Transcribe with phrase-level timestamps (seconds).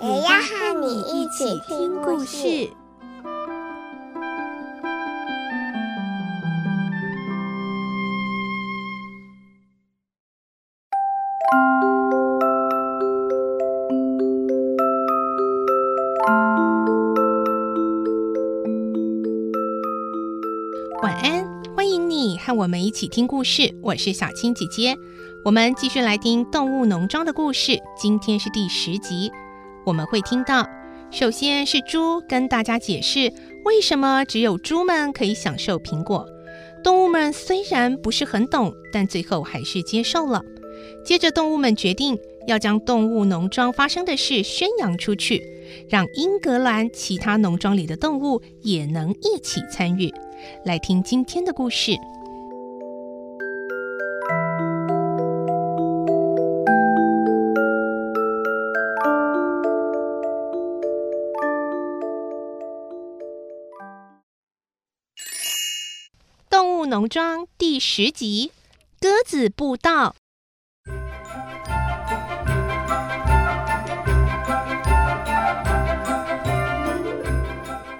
[0.00, 2.70] 也要和你一起听故事。
[21.02, 23.74] 晚安，欢迎你和我们一起听故事。
[23.82, 24.96] 我是小青姐姐，
[25.44, 27.76] 我们继续来听《动物农庄》的故事。
[28.00, 29.32] 今天是第十集，
[29.84, 30.68] 我们会听到，
[31.10, 33.32] 首先是猪跟大家解释
[33.64, 36.26] 为什么只有猪们可以享受苹果。
[36.84, 40.42] 动物们虽然不是很懂，但最后还是接受了。
[41.04, 45.42] 接着，动物们决定要将动物农庄发生的事宣扬出去，
[45.88, 50.12] 让英格兰其他农庄里的动物也能一起参与。
[50.64, 51.92] 来听今天的故事，
[66.98, 68.50] 《农庄》第十集
[69.00, 70.16] 《鸽子步道》。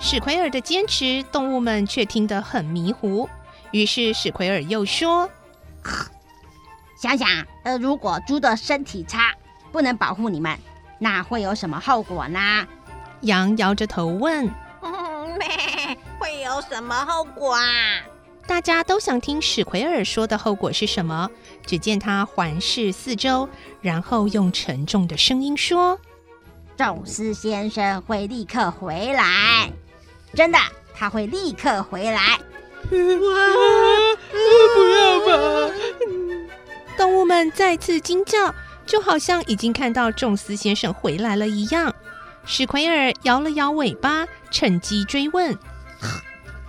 [0.00, 3.28] 史奎尔的坚持，动物们却听得很迷糊。
[3.70, 5.28] 于是史奎尔又说
[6.98, 7.28] ：“想想，
[7.64, 9.34] 呃，如果猪的身体差，
[9.70, 10.58] 不能保护你们，
[10.98, 12.66] 那会有什么后果呢？”
[13.20, 14.46] 羊摇着头问
[14.80, 15.38] ：“嗯，
[16.18, 17.60] 会有什么后果啊？”
[18.46, 21.28] 大家都想听史奎尔说的后果是什么。
[21.66, 23.48] 只见他环视四周，
[23.80, 25.98] 然后用沉重的声音说
[26.78, 29.70] ：“宙斯先生会立刻回来。”
[30.32, 30.58] 真的，
[30.94, 32.38] 他会立刻回来。
[32.90, 32.96] 哇，
[34.74, 35.74] 不要吧！
[36.96, 38.54] 动物们再次惊叫，
[38.86, 41.92] 就好像已经看到宙斯先生回来了一样。
[42.44, 45.58] 史奎尔摇了摇尾巴，趁机追问：“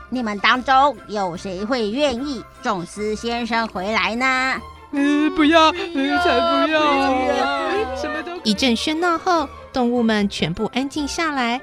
[0.10, 7.72] 你们当中有谁会愿意宙斯先生回来呢？”嗯，不要，嗯，才不要啊！
[8.00, 8.36] 什么都……
[8.44, 11.60] 一阵喧闹后，动物们全部安静下来。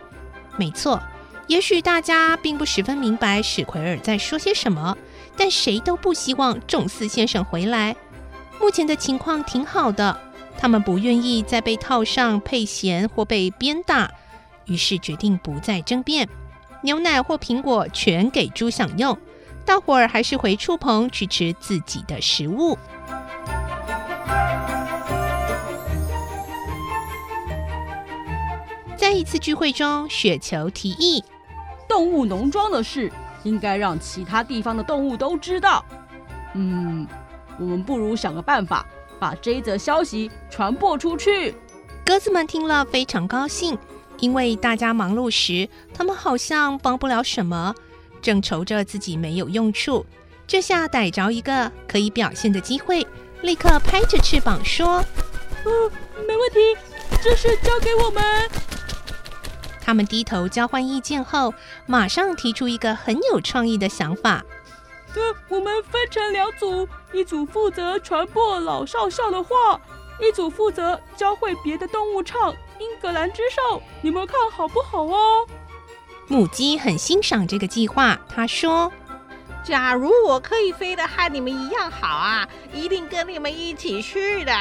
[0.56, 1.00] 没错。
[1.47, 4.97] 也许大家并不十分明白史奎尔在说些什么，
[5.37, 7.94] 但谁都不希望仲斯先生回来。
[8.61, 10.19] 目前的情况挺好的，
[10.56, 14.11] 他们不愿意再被套上配弦或被鞭打，
[14.66, 16.28] 于是决定不再争辩。
[16.84, 19.17] 牛奶或苹果全给猪享用，
[19.65, 22.77] 大伙儿还是回畜棚去吃自己的食物。
[28.99, 31.25] 在一次聚会中，雪球提议。
[31.89, 33.11] 动物农庄的事
[33.44, 35.83] 应该让其他地方的动物都知道。
[36.53, 37.06] 嗯，
[37.59, 38.84] 我们不如想个办法，
[39.19, 41.55] 把这则消息传播出去。
[42.05, 43.78] 鸽子们听了非常高兴，
[44.19, 47.75] 因为大家忙碌时，他们好像帮不了什么，
[48.22, 50.06] 正愁着自己没有用处。
[50.47, 53.06] 这下逮着一个可以表现的机会，
[53.42, 55.04] 立刻拍着翅膀说
[55.64, 55.91] ：“嗯，
[56.26, 56.58] 没问题，
[57.22, 58.22] 这事交给我们。”
[59.80, 61.52] 他们低头交换意见后，
[61.86, 64.44] 马上提出一个很有创意的想法。
[65.14, 69.81] 呃，我们分成两组，一组负责传播老少校的话，
[70.20, 73.79] 一组负责教会别的动物唱《英格兰之兽》。
[74.03, 75.47] 你们看好不好哦？
[76.29, 78.91] 母鸡很欣赏这个计划，他说
[79.62, 84.53] ：“假如我可以飞得和你们一样好啊，一定跟你们一起去的。”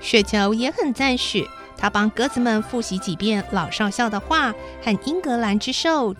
[0.00, 1.48] 雪球也很赞许。
[1.76, 6.14] 他帮鸽子们复习几遍老少校的话和英格兰之兽，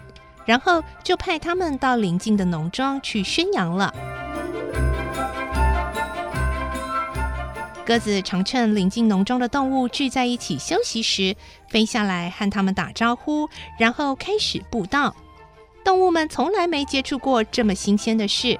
[0.44, 3.94] 然后就派他们到邻近的农庄去宣扬了。
[7.84, 11.36] 鸽子常趁邻近农庄的动物聚在一起休息时，
[11.68, 13.48] 飞下来和他们打招呼，
[13.78, 15.14] 然后开始布道。
[15.84, 18.58] 动物们从来没接触过这么新鲜的事，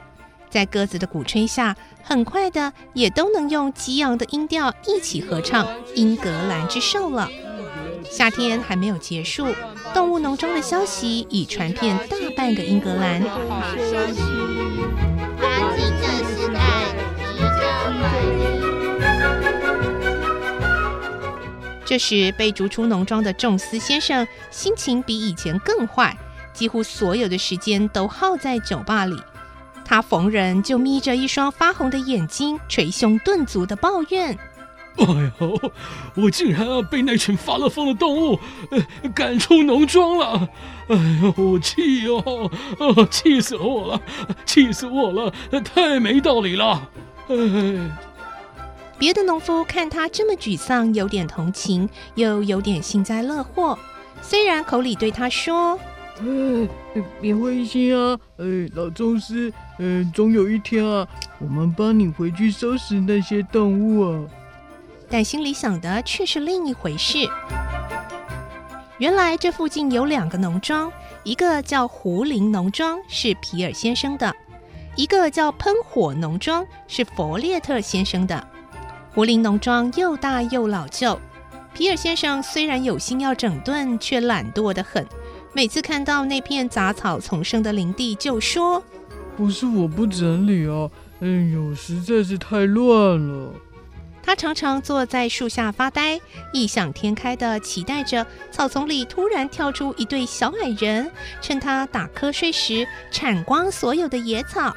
[0.50, 1.74] 在鸽子的鼓吹下。
[2.06, 7.26] 很快的，也都能用激昂的音调一起合唱《英格兰之兽》了。
[8.10, 9.46] 夏天还没有结束，
[9.94, 13.22] 动物农庄的消息已传遍大半个英格兰。
[18.02, 18.63] 这
[21.84, 26.16] 这时，被逐出农庄的仲斯先生心情比以前更坏，
[26.52, 29.20] 几乎所有的时间都耗在酒吧里。
[29.84, 34.38] 他逢人就眯着一双发红的眼睛，捶胸顿足地抱怨
[34.96, 35.72] ：“哎呦，
[36.14, 38.40] 我竟然啊被那群发了疯的动物
[39.14, 40.48] 赶出农庄了！
[40.88, 44.00] 哎呦，我气哦，哦，气死我了，
[44.46, 45.32] 气死我了，
[45.62, 46.88] 太没道理了！”
[47.28, 48.13] 哎。
[48.98, 53.78] 别的农夫看他这么沮丧，有点同情，又有点幸灾乐祸。
[54.22, 55.78] 虽然口里对他说
[56.22, 56.68] ：“哎，
[57.20, 61.06] 别灰心啊，呃，老宗师，嗯，总有一天啊，
[61.38, 64.24] 我们帮你回去收拾那些动物啊。”
[65.10, 67.28] 但心里想的却是另一回事。
[68.98, 70.90] 原来这附近有两个农庄，
[71.24, 74.32] 一个叫胡林农庄，是皮尔先生的；
[74.96, 78.46] 一个叫喷火农庄，是佛列特先生的。
[79.14, 81.20] 胡林农庄又大又老旧，
[81.72, 85.06] 皮尔先生虽然有心要整顿，却懒惰得很。
[85.52, 88.82] 每次看到那片杂草丛生的林地，就说
[89.38, 90.90] ：“不是我不整理啊，
[91.20, 92.84] 哎呦，实在是太乱
[93.24, 93.52] 了。”
[94.20, 96.20] 他常常坐在树下发呆，
[96.52, 101.08] 异想天开的期待着草丛里突然跳出一对小矮人，
[101.40, 104.74] 趁他打瞌睡时铲光所有的野草。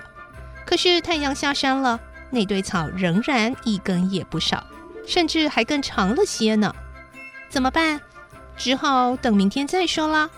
[0.64, 2.00] 可是太阳下山了。
[2.30, 4.64] 那堆草仍然一根也不少，
[5.08, 6.74] 甚至还更长了些呢。
[7.50, 8.02] 怎么办？
[8.58, 10.30] 只好等明天再说了。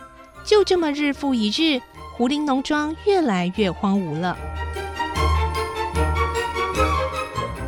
[0.44, 1.82] 就这么日复一日，
[2.16, 4.38] 胡林农庄越来越荒芜了。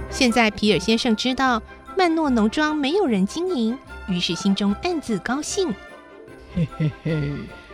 [0.10, 1.62] 现在皮尔先生知道
[1.98, 3.78] 曼诺农庄没有人经营，
[4.08, 5.74] 于是心中暗自高兴。
[6.56, 7.34] 嘿嘿嘿，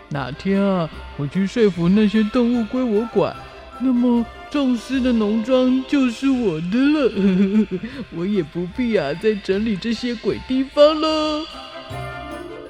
[0.09, 3.35] 哪天啊，我去说服那些动物归我管，
[3.79, 4.25] 那么。
[4.49, 7.67] 宙斯的农庄就是我的了，
[8.15, 11.45] 我也不必啊再整理这些鬼地方了。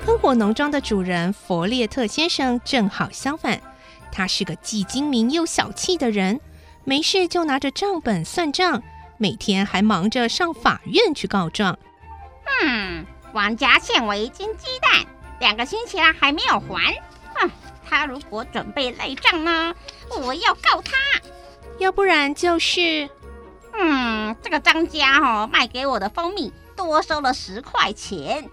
[0.04, 3.62] 喷火农庄的主人弗列特先生正好相反，
[4.12, 6.42] 他是个既精明又小气的人，
[6.84, 8.82] 没事就拿着账本算账，
[9.20, 11.78] 每天还忙着上法院去告状。
[12.64, 15.06] 嗯，王家欠我一斤鸡蛋，
[15.40, 16.98] 两个星期了还没有还。
[17.88, 19.74] 哼，他如果准备赖账呢，
[20.22, 20.94] 我要告他。
[21.80, 23.10] 要不然就是，
[23.74, 28.50] 嗯，这个张家哦，卖给我的蜂蜜多收了十块钱，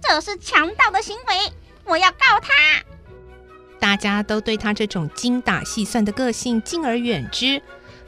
[0.00, 1.52] 这是强盗的行为，
[1.84, 2.52] 我要告他。
[3.80, 7.62] 大家都对他这种精打细算的个性敬而远之，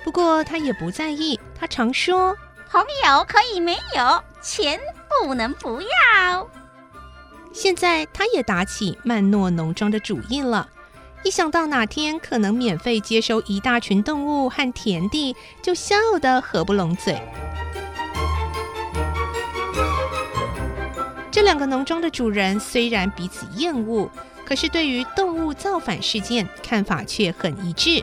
[0.04, 1.38] 不过他也不在意。
[1.58, 2.36] 他常说
[2.70, 6.48] ：“朋友可以没有，钱不能不要。”
[7.60, 10.66] 现在他也打起曼诺农庄的主意了。
[11.22, 17.20] 一想到哪天可能免费接收一大群动物和田地，就笑得合不拢嘴。
[21.30, 24.10] 这两个农庄的主人虽然彼此厌恶，
[24.42, 28.02] 可是对于动物造反事件看法却很一致。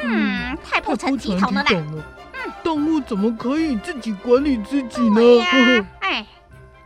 [0.00, 1.68] 嗯，太不成体统了啦！
[1.72, 5.20] 嗯，动物怎么可以自己管理自己呢？
[5.98, 6.24] 哎，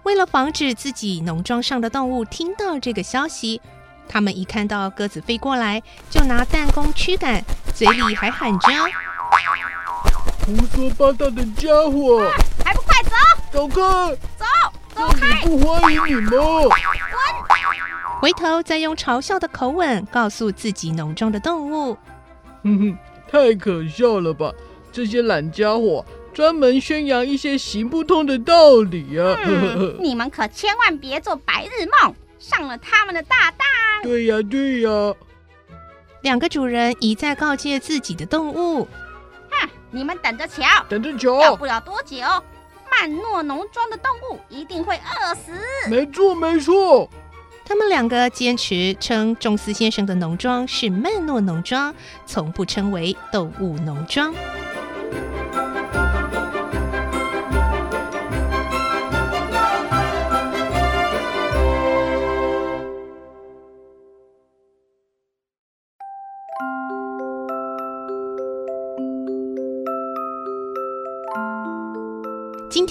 [0.06, 3.60] 为了防止自己农庄上的动物听到这个消息。
[4.08, 7.44] 他们一看到鸽子飞过来，就拿弹弓驱赶，
[7.74, 8.68] 嘴里还喊着
[10.46, 12.30] ：“胡说八道的家伙，啊，
[12.64, 13.10] 还不快走！
[13.50, 13.82] 走开！
[14.38, 14.46] 走，
[14.94, 15.40] 走开！
[15.44, 16.30] 不欢迎你们！
[16.30, 16.70] 滚！”
[18.22, 21.98] 回头再用嘲笑的口吻告诉自己农庄的动物
[22.62, 24.52] ：“哼哼，太可笑了吧！
[24.92, 29.34] 这些懒家伙专门宣扬一些行不通的道理啊！
[29.42, 33.66] 嗯， 你们可千万别做白日梦。”上了他们的大当。
[34.02, 35.14] 对呀，对呀。
[36.20, 38.86] 两个主人一再告诫自己的动物
[39.48, 42.18] ：“哼，你们等着瞧，等着瞧，要不了多久，
[42.90, 45.52] 曼诺农庄的动物一定会饿死。”
[45.88, 47.08] 没错，没错。
[47.64, 51.94] 他们两个坚持称仲斯先生的农庄是曼诺农庄，
[52.26, 54.34] 从不称为动物农庄。